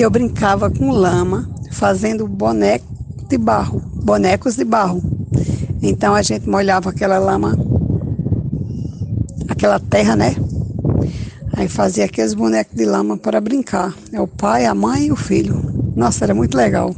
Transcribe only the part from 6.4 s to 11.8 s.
molhava aquela lama, aquela terra, né? Aí